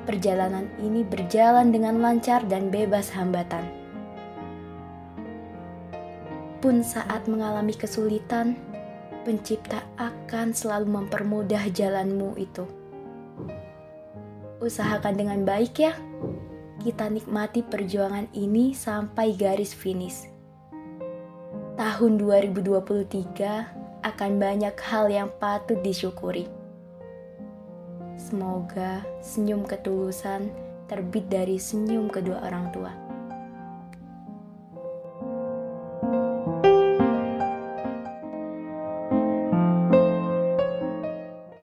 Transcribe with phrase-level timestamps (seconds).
[0.04, 3.64] perjalanan ini berjalan dengan lancar dan bebas hambatan.
[6.58, 8.58] Pun saat mengalami kesulitan,
[9.28, 12.64] Pencipta akan selalu mempermudah jalanmu itu.
[14.56, 15.92] Usahakan dengan baik ya
[16.78, 20.30] kita nikmati perjuangan ini sampai garis finish.
[21.78, 26.46] Tahun 2023 akan banyak hal yang patut disyukuri.
[28.18, 30.50] Semoga senyum ketulusan
[30.90, 33.07] terbit dari senyum kedua orang tua.